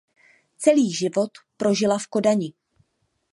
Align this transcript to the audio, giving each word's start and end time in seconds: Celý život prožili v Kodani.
Celý 0.57 0.93
život 0.93 1.31
prožili 1.57 1.97
v 2.03 2.07
Kodani. 2.07 2.49